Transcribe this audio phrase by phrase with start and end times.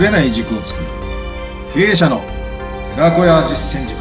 [0.00, 0.86] ぶれない軸を作る。
[1.74, 2.22] 経営者の
[2.94, 4.00] 寺子屋実践塾。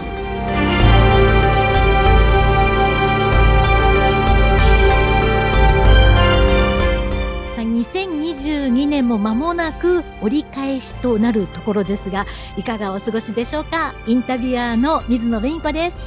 [7.53, 13.93] さあ2022年も間もなく折り返しとなるところですがいかがお過ごしでしょうか？
[14.07, 15.99] インタビュアーの水野紅子です。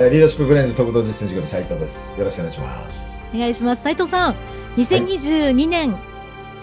[0.00, 2.18] えーリーダーシップブレインズ特動実践塾の斉藤です。
[2.18, 3.08] よろしくお願いします。
[3.32, 3.82] お願いします。
[3.84, 4.36] 斉藤さん
[4.76, 5.94] 2022年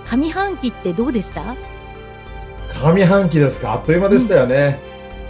[0.06, 1.56] 上半期ってどうでした？
[2.74, 4.80] 上半期ですか、あっという間でしたよね。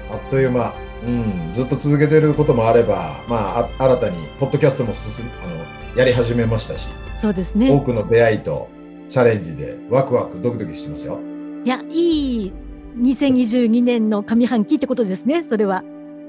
[0.09, 0.73] あっという間。
[1.04, 6.88] うん、ずっと続けてることもあれば、まあ、あ新たにポッドキャストも進あのやり始めましたし、
[7.20, 8.70] そうです多ねくの出会いと
[9.09, 11.20] チャレンジでワクワクドキドキしてますよ。
[11.66, 12.54] いやいい
[12.99, 15.84] 2022年の上半期ってことですねそれは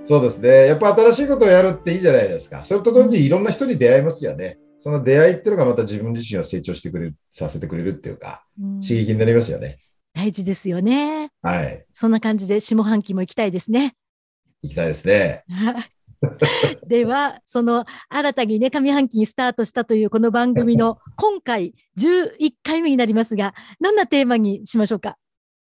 [0.05, 0.67] そうですね。
[0.67, 2.65] やっぱ新しいことをやるっていいじゃないですか。
[2.65, 4.59] それと同時にいろんな人に出会いますよね。
[4.79, 9.79] その出会いっていうのがまた自分自身を成長してくれる、させてくれるっていうか、うん刺激になりますよね。
[10.15, 11.85] 大事ですよねはい。
[11.93, 13.95] そんな感じで下半期も行きたいですね
[14.63, 15.45] 行きたいですね。
[16.87, 25.19] ではその新たにね上半期にスタートしたというこの番組の 今回11回目になりますがどんなテーマにしましょうか、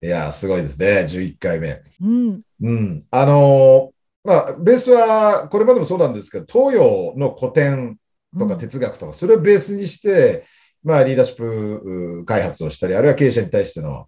[0.05, 1.07] いやー、すごいですね。
[1.09, 1.81] 11回目。
[2.03, 3.05] うん、うん。
[3.11, 7.99] あのーまあ、ベースは、これまでもそうなんですけど、東洋の古典
[8.39, 10.47] とか哲学とか、それをベースにして、
[10.83, 14.07] まあ、リーダーシップう開発をしたり、あるいは経営者に対しての、あ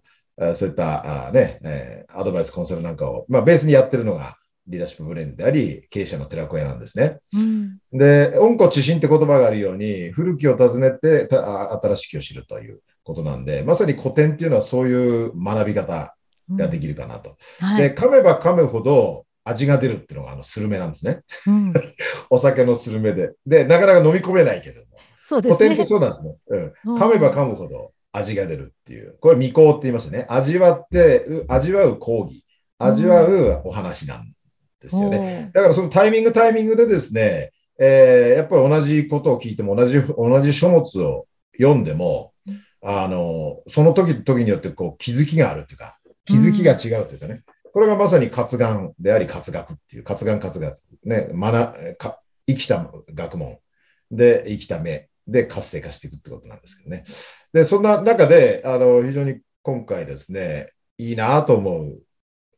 [0.55, 7.19] そういったあね、えーアドバイス、コンサルなんかを、まあ、ベースにやってるのが、リーダーシップブレンドであり、経営者の寺子屋なんですね。
[7.33, 16.15] うんで、温故知新って言葉があるように、古きを訪ねてたあ新しきを知るということなんで、まさに古典っていうのはそういう学び方
[16.51, 17.37] ができるかなと。
[17.59, 21.21] で、はい、噛めば噛むほど味が出るっていうのがあのスルメなんですね。
[21.47, 21.73] うん、
[22.29, 23.31] お酒のスルメで。
[23.45, 24.87] で、なかなか飲み込めないけども。
[25.21, 26.71] そうですね古典ってそうなんですね。
[26.85, 26.97] うん。
[26.97, 29.17] 噛めば噛むほど味が出るっていう。
[29.19, 30.25] これ未行って言いましたね。
[30.29, 32.45] 味わって、う味わう講義。
[32.79, 34.31] 味わうお話なん
[34.81, 35.19] ですよね。
[35.19, 41.27] ねだからそのタイミングタイミングでですね、えーやっぱり同じことを聞いても同じ、同じ書物を
[41.57, 42.33] 読んでも、
[42.81, 53.57] あの、その時時によってこう気づきがあるっていうか、気づきが違うというかね、これがまさに活眼であり活学っていう、活眼活学、ね、学か生きた学問
[54.11, 57.03] で生きた目で活性化していくってことなんですけどね。
[57.53, 61.99] で、そんな中で、あの、非常に今回ですね、いいなと思う、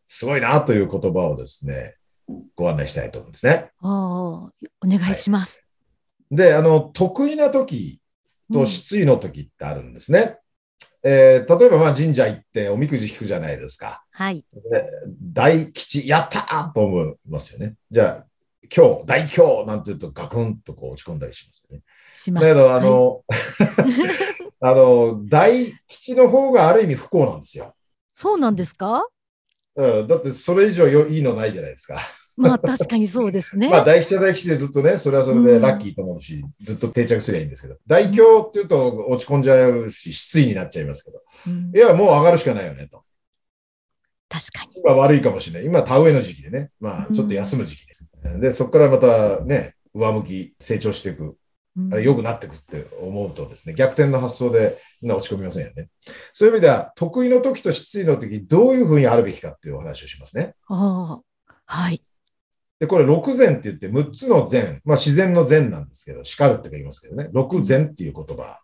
[0.07, 1.95] すごいなという言葉をですね、
[2.55, 3.71] ご案内したいと思うんですね。
[3.81, 4.51] お
[4.83, 5.63] 願いします、
[6.31, 8.01] で、あの、得意な時
[8.51, 10.37] と失意の時ってあるんですね。
[11.03, 14.03] えー例えば、まあ、神社行っておみくじ引くじゃないですか。
[14.11, 14.83] はいで
[15.21, 17.75] 大吉、やったーと思いますよね。
[17.89, 18.25] じゃあ、
[18.75, 21.83] 今日、大今日なんて言うとガクンとこう落ち込んだりしますよね。
[22.11, 23.23] しますだけど、あはいの、
[24.61, 27.73] あの、大吉の方がある意味不幸なんですよ。
[28.13, 29.07] そうなんですか？
[29.75, 31.99] うん、だってそれ以上よいいのないじゃないですか。
[32.35, 41.71] まあ確かにそうですね、 まあ大吉は大吉でずっとね、それはそれでラッキーと思うし、ずっと定着すればいいんですけど、大凶っていうと落ち込んじゃうし、失意になっちゃいますけど、うん。
[41.75, 43.03] いや、もう上がるしかないよねと。
[44.29, 44.81] 確かに。
[44.83, 45.65] 今悪いかもしれない。
[45.65, 48.39] 今田植えの時期でね、まあちょっと休む時期で。
[48.39, 51.35] で、そこからまたね、上向き、成長していく、うん
[52.01, 55.89] 良くなっていくって思うとですね、逆転の発想で落ち込みませんよね。
[56.33, 60.55] そういう意味では、得意の時と失意の時、どういうふうにあるべきかっていうお話をしますね。
[60.67, 62.03] ああはい
[62.79, 68.61] で、これ、六禅って言って、6つの禅、まあ自然の禅なんですけど、叱るって言いますけどね、六禅っていう言葉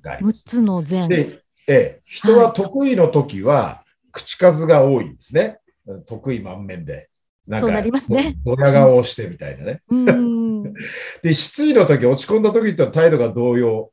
[0.00, 0.44] がありま6す。
[0.44, 5.58] つの禅で、ええ、人は得意の時は、口数が多いんですね。
[6.06, 7.10] 得意満面で。
[7.46, 9.82] なんか、そうなりますねドヤ顔をしてみたいなね。
[9.88, 10.62] うん
[11.22, 13.92] で、失意の時、落ち込んだ時って態度が動揺。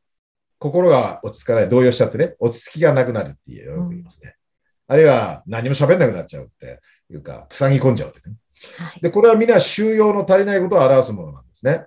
[0.59, 4.35] 心が落ち着かない、動揺しちゃってね、落ち着きがなくなるってよく言いますね。
[4.87, 8.35] あるいは、何も喋んなくなっちゃうっていうか、塞ぎ込んじゃうってね。
[8.77, 11.85] はいで、これは皆収容の足りないことを表すものなんですね。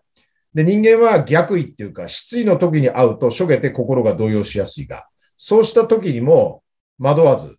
[0.52, 6.62] で、人間は逆位っていうか、失意の時に会うと、しょげて心が動揺しやすいが、そうした時にも
[6.98, 7.56] 惑わず、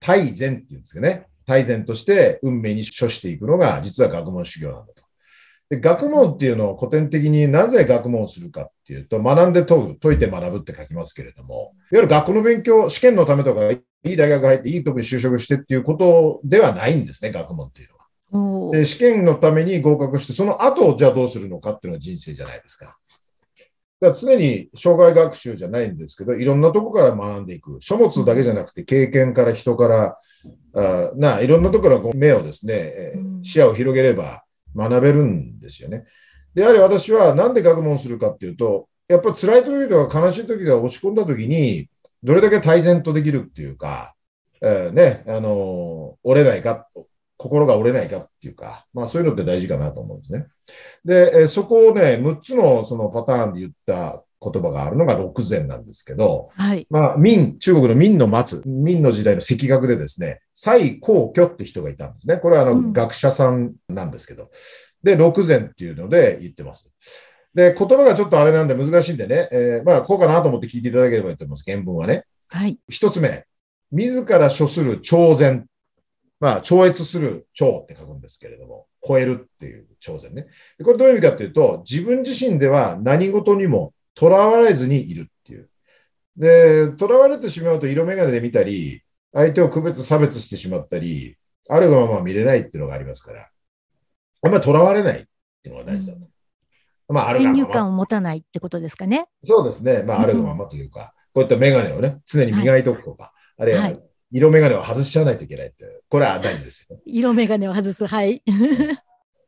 [0.00, 5.02] 大善っていうんですけどね、大善として運命に処していくのが、実は学問修行なんだと。
[5.68, 17.88] で、学問っていうのを古典的になぜ学問をするかっていうと、学んで問う、解いて学ぶって書きますけれども、いわゆる学校の勉強、試験のためとか、いい大学入って、いいとこに就職してっていうことではないんですね、学問っていう
[18.32, 18.72] のは。
[18.72, 22.96] で、試験のために合格して、その後、じゃあどうするのかっていうのが人生じゃないですか。
[24.00, 27.78] だから常に障害学習じゃないんですけど、いろんなとこから学んでいく。
[27.80, 30.16] 書物だけじゃなくて、経験から人から、
[30.74, 34.44] あないろんなところからこう目をですね、え視野を広げれば
[34.74, 36.04] 学べるんですよね。
[36.54, 41.88] で、やはり私はなんで学問をするかっていうと、やっぱり辛い時とか悲しい時が落ち込んだ時に、
[42.22, 44.14] どれだけ大然とできるっていうか、
[44.62, 46.86] えーね、あのー折れないか、
[47.36, 50.46] 心が折れないかっていうか、まあそういうのって大事かなと思うんですね。
[51.04, 56.86] で、えーそこをね、6つのそのパターンで言った言葉があるのが六禅なんですけど、はい。
[56.88, 62.38] まあ、明、中国の明の末、明の時代の赤学でですね、蔡光居って人がいたんですね。
[62.38, 64.50] これはあの、うん学者さんなんですけど。
[65.02, 66.92] で、六禅っていうので言ってます。
[67.54, 71.64] で、言葉がちょっとあれなんで難しいんでね、えーまあ、こうかなと思って聞いていただければと思います。
[71.70, 72.24] 原文はね。
[72.48, 72.78] はい。
[72.88, 73.44] 一つ目、
[73.92, 75.66] 自ら処する超然。
[76.38, 80.46] まあ、超越する超って書くんですけれども、超えるっていう超然ね。
[80.78, 85.70] でこれどういう意味かっていうと、自分自身では何事にも囚われずにいるっていう。
[86.36, 89.02] で、囚われてしまうと色眼鏡で見たり、
[89.32, 91.36] 相手を区別差別してしまったり、
[91.68, 93.48] あるがまま見れないっていうのがありますから、
[94.42, 95.24] あんまり囚われないっ
[95.62, 96.20] ていうのが大事だと。
[97.08, 97.74] まあ、あるが先入まま。
[97.74, 99.26] 観を持たないってことですかね。
[99.44, 100.02] そうですね。
[100.02, 107.02] まあ、あるがままというか、こういったメガネをね、常に磨いておくとか、あるいははい色メガネを外しちゃわないといけないって、これは大事ですよね。
[107.04, 108.06] 色眼鏡を外す。
[108.06, 108.42] はい。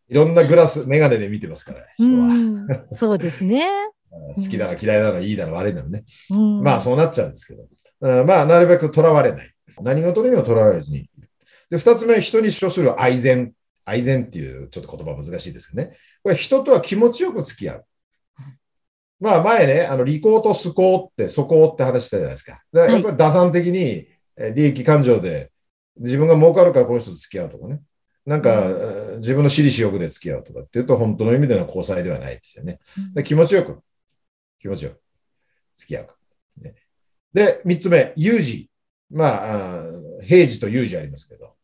[0.09, 2.26] いろんなグラス、メガネで見てますから、う人は。
[2.35, 2.67] ん。
[2.93, 3.64] そうですね。
[4.35, 6.05] 好きだの嫌いだの、いいだの悪いだのね。
[6.31, 6.62] うん。
[6.62, 7.64] まあ、そうなっちゃうんですけど。
[8.00, 9.50] うんまあ、なるべく囚われない。
[9.81, 11.09] 何事にも囚われずに。
[11.70, 13.53] で、二つ目、人に処する愛善。
[13.85, 15.97] 愛善っていうちょっと言葉難しいですけどね。
[16.23, 17.85] これ人とは気持ちよく付き合う。
[19.19, 22.62] まあ前ね、あの利口と素行って、素行って話したじゃないですか。
[22.73, 24.06] だからやっぱり打算的に
[24.37, 25.50] えー利益感情で
[25.97, 27.81] 自分が儲かるからこの人と付き合うとかね。
[28.25, 32.81] なんか、えー自分の私利私欲で付き合うとかっていうと本当の意味での交際ではないですよね。
[33.14, 33.81] で気持ちよく、
[34.62, 35.00] 気持ちよく
[35.75, 36.09] 付き合う。
[36.62, 36.75] ね、
[37.35, 38.70] で、三つ目、有事。
[39.11, 39.82] まあ、
[40.23, 41.55] 平時と有事ありますけど、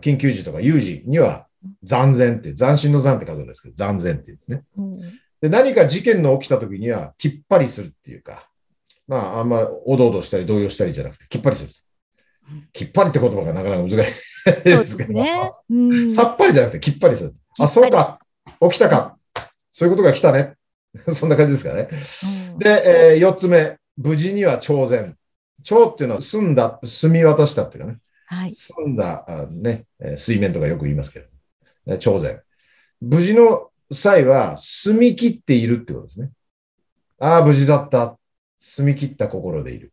[0.00, 1.48] 緊急時とか有事には
[1.82, 4.62] 残然って、斬新の残って書くんですけど、残然っていうんですね。
[4.76, 5.00] うん
[5.40, 8.48] で、何か事件の起きた時には、きっぱりするっていうか、
[9.06, 11.70] まあ、あんまおどおどしたり動揺したりじゃなくて、きっぱりする。
[12.72, 14.04] きっぱりって言葉がなかなか難しいで
[14.64, 15.52] ですすけど、ね。
[15.68, 16.10] うん。
[16.10, 17.34] さっぱりじゃなくて、きっぱりする。
[17.58, 18.20] あ、そうか。
[18.62, 19.18] 起きたか。
[19.70, 20.54] そういうことが来たね。
[21.14, 21.88] そんな感じですかね。
[22.52, 25.16] うんで、えー、四つ目、無事には超然。
[25.62, 27.98] 超っていうのは澄んだ、澄み渡したっていうかね。
[28.26, 28.54] はい。
[28.54, 31.26] 澄んだ、あね、えー水面とかよく言いますけど、
[31.86, 32.40] ね、超然。
[33.00, 36.30] 無事の際は、澄み切っているってことですね。
[37.18, 38.18] ああ、無事だった。
[38.58, 39.92] 澄み切った心でいる。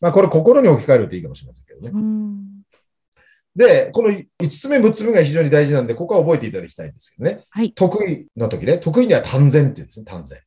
[0.00, 1.90] まあ、これ心に置き換えるといいかもしれませんけどね。
[1.92, 2.57] うん。
[3.58, 7.44] で、この5つ目、6つ目が非常に大事なんで、ここは覚えていただきたいんですけどね。
[7.50, 7.72] はい。
[7.72, 10.38] 得意の時ね、得意には単然っていうんですね、単然。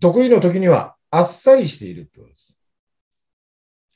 [0.00, 2.58] 得意の時にはあっさりしているってことです。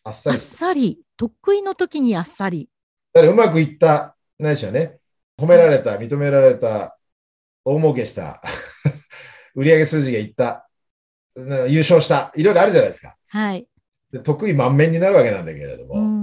[0.05, 0.41] あっさあっり。
[0.43, 1.01] さり。
[1.17, 2.69] 得意の時にあっさり。
[3.15, 4.99] だからうまくいった、ないしはね、
[5.39, 6.99] 褒められた、認められた、
[7.65, 8.43] 大儲けした、
[9.57, 10.69] 売上数字がいった、
[11.35, 13.17] うん優勝した、いろいろあるじゃないですか。
[13.29, 13.67] はい。
[14.13, 16.20] で得意満面になるわけなんだけれども、うん。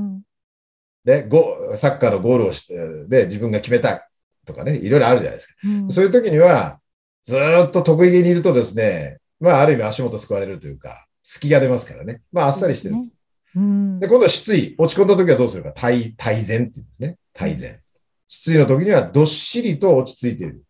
[1.08, 4.10] でゴサッカーのゴールをしてで自分が決めた
[4.46, 5.54] とかね、いろいろあるじゃないですか。
[5.64, 6.80] うんそういう時には、
[7.24, 12.22] ずーっと得意げにいるとですね、まあ、ある意味足元救われるというか、隙が出ますからね。
[12.32, 12.96] まあ、あっさりしてる。
[12.96, 13.12] ですね
[13.56, 14.08] うんで、。
[14.08, 14.76] 今度は失意。
[14.78, 15.64] 落ち込んだ時はどうする？
[15.64, 15.72] か。
[15.74, 17.18] 大、大善って言うんですね。
[17.34, 17.80] 大善。
[18.28, 20.64] 失意の時にはどっしりと落ち着いている。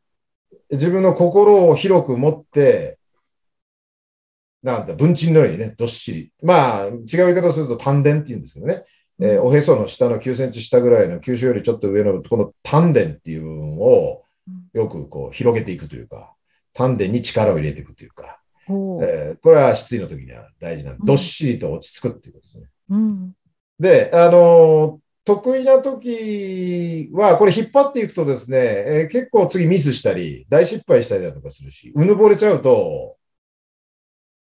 [0.72, 3.00] 自分の心を広く持って、
[4.62, 6.31] なんて、文鎮のようにね、どっしり。
[6.44, 8.84] まあ、違う言い方をすると丹田って言うんですけどね。
[9.19, 14.24] えーおへその下の9センチ下ぐらいの九州よりちょっと上のこの丹田っていう部分を
[14.74, 16.36] よくこう広げていくというか、
[16.74, 22.67] 丹田に力を入れていくというか、えーこれは失意の時には大事なんで、うんどっしりと落ち着くっていうことですね。
[22.89, 23.33] うん。
[23.79, 33.17] で、あのー得意な時は、これ引っ張っていくとですね、えー結構次ミスしたり、大失敗したりだとかするし、うぬぼれちゃうと、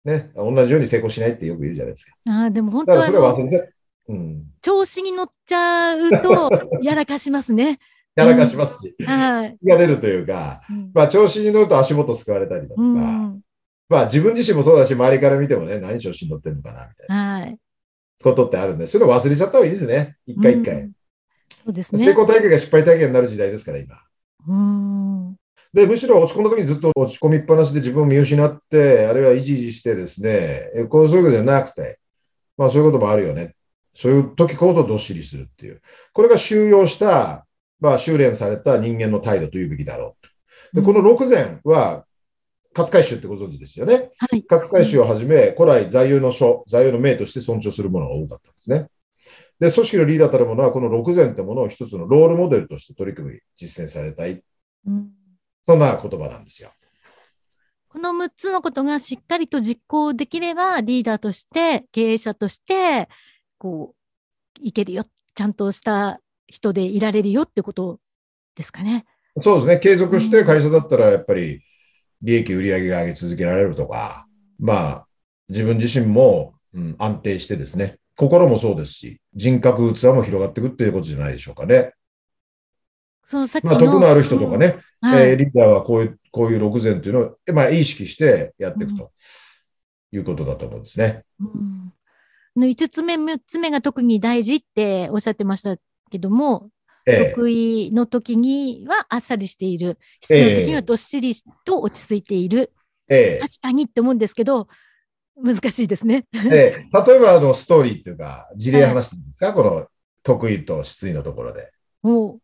[0.04, 2.14] ね、同じように成功しないってよく言うじゃないですか。
[2.30, 3.75] ああ、でも本だからそれ当は忘れちゃう。
[4.08, 4.44] うん。
[4.62, 6.50] 調子に乗っちゃうと、
[6.82, 7.80] やらかしますね。
[8.16, 9.46] やらかしますし、はい。
[9.46, 13.42] 隙が出るというか、うんまあ調子に乗ると足元すくわれたりだとか、うん。
[13.90, 17.58] まあ自分自身もそうだし、周りから見てもね、何調子に乗ってんのかな、みたいなはい。
[18.24, 20.16] ことってあるんで、それを忘れちゃった方がいいですね。
[20.26, 20.76] 一回一回。
[20.76, 20.92] うん
[21.66, 22.06] そうですね。
[22.06, 23.96] 成功体験が失敗体験になる時代ですから、今。
[24.48, 25.36] うん。
[25.74, 32.00] で、むしろ落ち込んだ時にずっと落ち込みっぱなしで自分を見失って、あるいはイジイジしてですね、えこうそういうことじゃなくて、
[32.56, 33.56] まあそういうこともあるよね。
[33.96, 35.82] そういう時こそどっしりするっていう。
[36.14, 37.48] これが収容した、
[37.80, 40.16] まあ修練された人間の態度というべきだろ
[40.74, 40.76] う。
[40.76, 42.06] で、この六禅は、
[42.76, 44.10] 勝海舟ってご存知ですよね。
[44.18, 44.44] はい。
[44.50, 48.88] 勝海舟をはじめ、古来座右の書、座右の銘として尊重するものが多かったんですね。
[49.60, 54.44] で、組織のリーダーたるものは、この六禅ってものを一つのロールモデルとして取り組み、実践されたい。
[54.88, 55.10] うん
[55.68, 56.70] そんな言葉なんですよ。
[57.90, 63.10] この6つのことがしっかりと実行できれば、リーダーとして、経営者として、
[63.66, 68.00] こう、いけるよっちゃんとした人でいられるよってこと
[68.56, 69.06] ですかね。
[69.42, 69.80] そうですね。
[69.80, 71.64] 継続して会社だったらやっぱり
[72.22, 74.28] 利益、売上が上げ続けられるとか、
[74.60, 75.08] まあ、
[75.50, 81.94] 自分自身も、うん、安定してですね、心もそうですし、人格、器も広がっていくっていうことじゃないでしょうかね。
[83.26, 89.12] そのさっきまあ、得のある人とかね、うんはいえーリーダーはこういう、こういう6前というのを、まあ、意識してやっていくと
[90.12, 91.24] いうことだと思うんですね。
[91.40, 91.75] うん
[92.56, 95.78] の5つ目、6つ目が特に大事っておっしゃってました
[96.10, 96.70] けども、
[97.08, 100.00] ええ得意の時にはあっさりしている。
[100.22, 101.34] 必要な時にはどっしり
[101.64, 102.72] と落ち着いている。
[103.08, 104.68] ええ確かにって思うんですけど、
[105.42, 106.26] 難しいですね。
[106.34, 109.88] ええ 例えばあのストーリーっていうか、事例話していいですか、この
[110.24, 111.72] 得意と失意のところで。
[112.04, 112.40] おう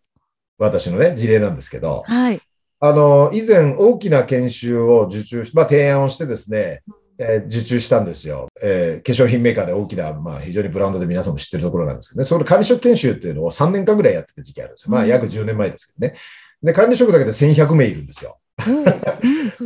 [0.57, 2.39] 私のね、事例なんですけど、はい。
[2.79, 6.83] あの、以前大きな研修を受注し、まあ提案をしてですね、
[7.21, 8.47] えー受注したんですよ。
[8.63, 14.91] えー化粧品メーカーで大きな、まあ非常にブランドで皆さんも知ってるところなんですけどね、その管理職研修っていうのを3年間ぐらいやってた時期あるんですよ。
[14.91, 16.19] まあうん約10年前ですけどね。
[16.63, 18.37] で、管理職だけで1100名いるんですよ。
[18.67, 18.85] おう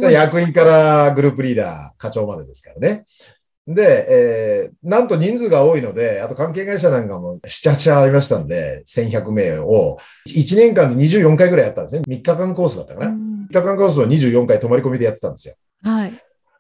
[0.06, 0.12] うん。
[0.12, 3.06] 役員からグループリーダー、課長までですからね。
[3.68, 9.98] で、えーなんと人数が多いので、あと関係会社なんかも7、8ありましたんで、1100名を
[10.28, 12.02] 1年間で24回ぐらいやったんですね。
[12.08, 13.08] 3日間コースだったかな。
[13.08, 15.54] うん3日間コースを24回泊まり込みでやってたんですよ。
[15.84, 16.14] はい。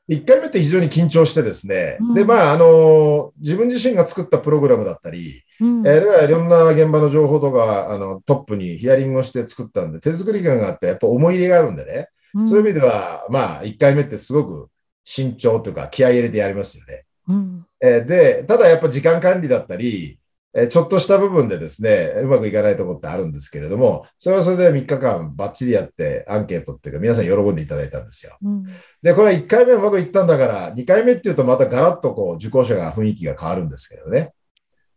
[0.07, 2.13] 1回目って非常に緊張してですね、うん。
[2.13, 5.87] で、まあ、あの、自分自身が作ったプログラムだったり、うん。
[5.87, 12.47] えー、ではいろんな現場の情報とか、あの、トップにヒアリングをして作ったんで、手作り感があって、やっぱ思い入れがあるんでね、うん。
[12.47, 14.69] そういう意味では、まあ、1回目ってすごく
[15.03, 17.05] 慎重というか、気合い入れてやりますよね。
[17.27, 17.65] うん。
[17.81, 20.24] えーで、ただやっぱ時間管理だったり、えー
[20.69, 28.37] ちょっとした部分でですね、うまくいかないところってあるんですけれども、それはそれで3日間バッチリやって、アンケートっていうか、皆さん喜んでいただいたんですよ。
[28.41, 28.63] うん
[29.01, 34.31] で、これは1回目うまくいったんだから、2回目っていうとまたガラッとこう受講者が雰囲気が変わるんですけどね。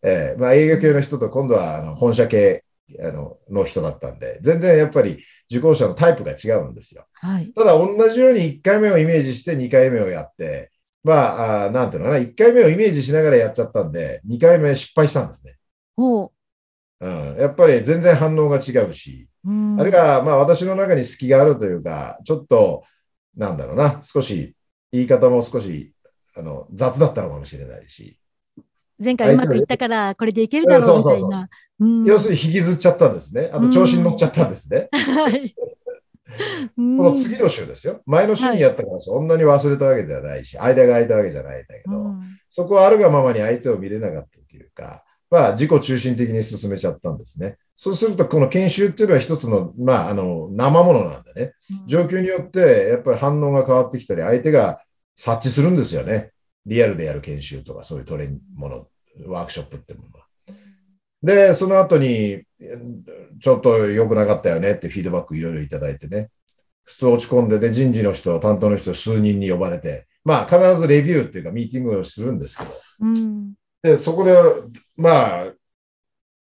[0.02, 2.64] えーまあ営業系の人と今度はあの本社系
[3.02, 5.18] あのの人だったんで、全然やっぱり
[5.50, 7.04] 受講者のタイプが違うんですよ。
[7.12, 7.52] はい。
[7.52, 10.70] ただ同じように1回目をイメージして2回目をやって、
[11.08, 15.56] まあ、なんていうのかな、1回目をイメージしながらやっちゃったんで、2回目失敗したんですね。
[15.96, 16.30] おう
[17.00, 22.84] うん、やっぱり全然反応が違うし、うんあるいは、まあ私の中に隙があるというか、ちょっと、
[23.36, 24.54] なんだろうな、少し、
[24.92, 25.94] 言い方も少し、
[26.36, 28.18] あの、雑だったのかもしれないし、
[29.02, 31.40] 前回うまくいったから、これでいけるだろうみたいな。
[31.40, 33.50] うん要するに引きずっちゃったんですね。
[33.52, 34.88] あと調子に乗っちゃったんですね。
[34.92, 35.54] はい。
[36.76, 38.02] この次の週ですよ。
[38.06, 47.56] 前の週にやったからそんなに忘れたわけではないし、間が空いたわけじゃないんだけど、うんそこはあるがままに相手を見れなかったっていうか、まあ自己中心的に進めちゃったんですね。
[47.76, 51.52] そうすると、この研修っていうのは一つの、まあ、あの、生ものなんでね。
[51.87, 54.82] 状況によって、やっぱり反応が変わってきたり、相手が
[55.14, 56.32] 察知するんですよね。
[56.66, 58.87] リアルでやる研修とか、そういうトレーニングもの、
[59.28, 60.26] ワークショップっていうものは。
[61.23, 62.42] で、その後に、
[63.40, 66.30] ちょっと良くなかったよねってフィードバックいろいろいただいてね。
[66.84, 73.54] 普通落ち込んでね、人事の人、担当の人数人に呼ばれて、まあ必ずレビューっていうかミーティングをするんですけど、うん。
[73.82, 74.34] で、そこで、
[74.96, 75.52] まあ、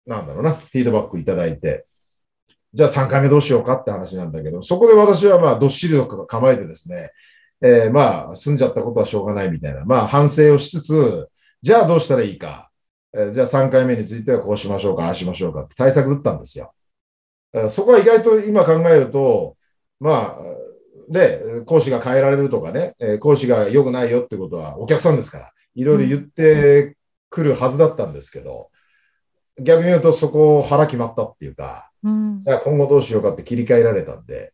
[0.06, 1.86] なんだろうな、フィードバックいただいて、
[2.74, 7.12] じゃあ3回目どうしようかって話なんだけど、そこで私はまあ、どっしりと構えてですね、
[7.62, 11.30] えーまあ、済んじゃったことはしょうがないみたいな、まあ、反省をしつつ、
[11.62, 12.72] じゃあどうしたらいいか、
[13.16, 16.74] えーじゃあ3回目についてはこうしましょうか、ああしましょうかって対策打ったんですよ。
[17.54, 19.56] えーそこは意外と今考えると、
[20.00, 20.42] まあ、
[21.10, 26.96] で、講師が変えられるとかね、えー講師が良くないよってことはお客さんですから、いろいろ言って
[27.30, 28.70] くるはずだったんですけど、
[29.62, 34.54] 逆に言うとそこを腹決まったっていうか、うんじゃあ今後どうしようかって切り替えられたんで、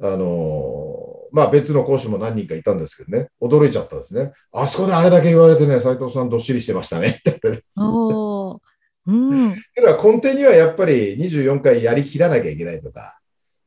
[0.00, 4.32] あのーまあ別の講師も何人かいたんですけどね、驚いちゃったんですね。
[4.52, 7.18] あそこであれだけ言われてね、斉藤さんどっしりしてましたね。
[7.76, 8.58] おー
[9.06, 13.18] うんけど根底にはやっぱり24回やりきらなきゃいけないとか、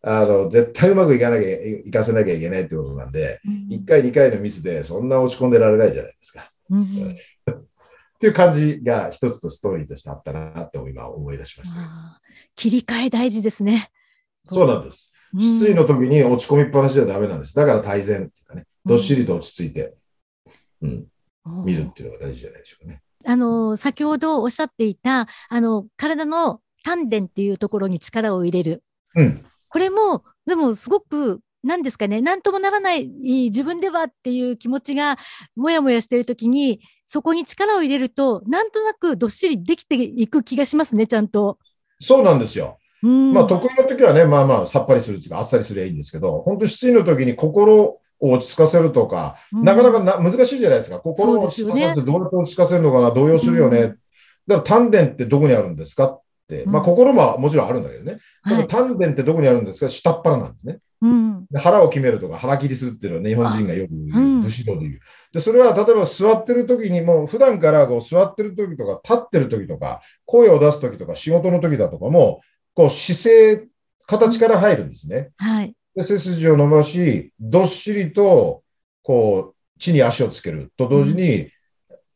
[0.01, 6.49] あの、絶対うまくいかなきゃ、いかせなきゃいけないってことなんで、1回、2回のミスでそんな落ち込んでられないじゃないですか。
[6.69, 6.87] うん
[8.17, 12.19] っていう感じが一つとストーリーとしてあったなって今思い出しました。
[12.55, 13.91] 切り替え大事ですね。
[14.43, 15.11] そうなんです。
[15.35, 17.55] 失意の時に落ち込みっぱなしじゃダメなんです。
[17.55, 19.95] だから大前っていうかね、どっしりと落ち着いて、
[20.81, 21.07] うん、うん
[21.65, 23.01] 見るっていうのが大事じゃないでしょうかね。
[23.25, 28.83] あの、先ほどおっしゃっていた、あの、体の丹田っていうところに力を入れる。
[29.15, 29.45] うん。
[29.69, 35.17] これも、でもすごく、何ですかね、なんともならない自分ではっていう気持ちが
[35.55, 41.57] もやもやしているときに、そこに力を入れると、なんとなくどっしりできていく気がしますね、ちゃんと。
[41.99, 42.77] そうなんですよ。
[43.03, 43.33] うん。
[43.33, 50.99] まあ得意の時はね、まあまあさっぱりするっていうかあっさりすればいいんですけど、本当失意の時に心を落ち着かせるとか、うんなかなかな難しいじゃないですか。
[50.99, 53.79] 心を落ち着かせるってどうやって落ち着かせるのかな、動揺するよね。
[53.79, 53.99] うん
[54.47, 58.19] だから丹田ってどこにあるんですかってまあ心ももちろんあるんだけどね。
[58.43, 58.67] ただはい。
[58.67, 60.79] 丹田ってどこにあるんですか下っ腹なんですね。
[61.01, 61.45] うん。
[61.51, 64.99] で腹を決めるとか腹切りするっていうのは日本人がよく武士道で言う。
[65.33, 72.41] で、それは例えば座ってる時にも、普段からこう座ってる時とか立ってる時とか、声を出す時とか仕事の時だとかも、
[72.77, 73.67] こう姿勢、
[74.05, 75.31] 形から入るんですね。
[75.37, 75.73] はい。
[75.95, 78.61] で、背筋を伸ばし、どっしりと、
[79.01, 81.49] こう、地に足をつけると同時に、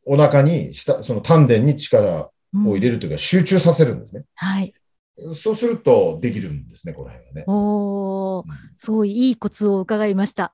[0.06, 4.22] お腹に下、その丹田に力うんを入れるというか、集中させるんですね。
[4.36, 4.72] はい。
[5.34, 7.44] そうするとできるんですね、この辺がね。
[7.48, 10.52] おーうん、すごいいいコツを伺いました。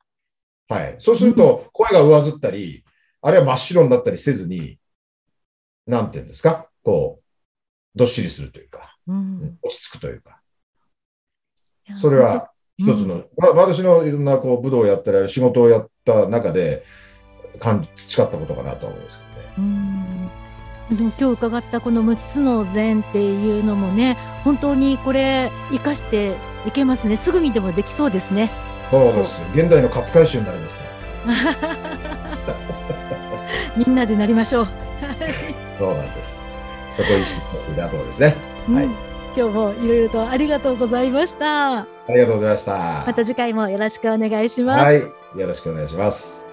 [0.69, 0.97] はい。
[1.01, 2.83] そうすると、声が上ずったり、
[3.21, 4.79] あるいは真っ白になったりせずに、
[5.87, 9.59] なんていうんですか、こう、どっしりするというか、うん。
[9.63, 10.41] 落ち着くというか、
[11.97, 16.85] それは一つの、わ私のいろんなこう武道をやったり、仕事をやった中で、
[17.59, 19.55] 感じ培ったことかなと思うんですけどね。
[19.59, 20.31] うん
[20.91, 26.35] でも今日伺ったこの6つの禅っていうのもね本当にこれ生かして
[26.67, 28.51] いけますねすぐにでもできそうですね
[28.91, 29.43] そうです。
[29.53, 30.83] 現代の勝海舟になりますね。
[33.77, 34.69] みんなでなりましょう、
[35.79, 36.39] そうなんです。
[36.97, 38.35] そこを意識していただところですね。
[38.75, 43.05] はいうん今日もいろいろとありがとうございましたありがとうございました。
[43.07, 44.97] また次回もよろしくお願いします、はい。
[44.97, 45.13] よ
[45.47, 46.48] ろしくお願いします。